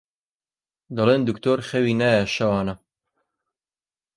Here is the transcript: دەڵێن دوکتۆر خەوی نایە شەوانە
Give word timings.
دەڵێن 0.95 1.21
دوکتۆر 1.27 1.59
خەوی 1.69 1.97
نایە 2.01 2.23
شەوانە 2.35 2.75